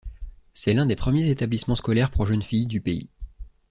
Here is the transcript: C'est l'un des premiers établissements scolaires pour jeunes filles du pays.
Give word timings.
C'est 0.55 0.73
l'un 0.73 0.87
des 0.87 0.95
premiers 0.95 1.27
établissements 1.29 1.75
scolaires 1.75 2.09
pour 2.09 2.25
jeunes 2.25 2.41
filles 2.41 2.65
du 2.65 2.81
pays. 2.81 3.07